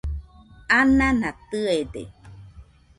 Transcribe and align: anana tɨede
anana 0.77 1.29
tɨede 1.49 2.01